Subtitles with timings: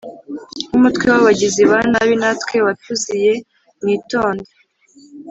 [0.69, 3.33] wumutwe w abagizi ba nabi natwe watuziye
[3.81, 4.49] mwitonde